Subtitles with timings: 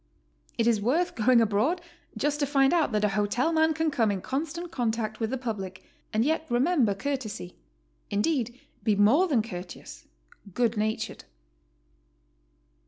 [0.57, 1.79] It is worth going abroad
[2.17, 5.37] just to find out that a hotel man can come in constant contact with the
[5.37, 5.77] 128 GOING ABROAD?
[5.77, 7.55] public and yet remember courtesy,—
[8.17, 10.07] indeed, be more than courteous,
[10.55, 11.25] good natured.